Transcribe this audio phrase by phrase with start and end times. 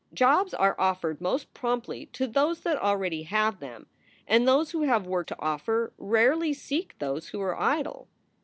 [0.15, 3.85] Jobs are offered most promptly to those that already have them,
[4.27, 8.07] and those who have work to offer rarely seek those who are idle.